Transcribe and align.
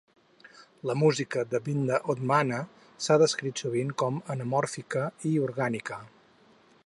La 0.91 0.95
música 1.01 1.43
de 1.49 1.59
Vidna 1.67 1.99
Obmana 2.13 2.63
s'ha 3.07 3.19
descrit 3.25 3.63
sovint 3.65 3.93
con 4.03 4.19
a 4.23 4.33
anamòrfica 4.37 5.05
i 5.33 5.37
orgànica. 5.49 6.05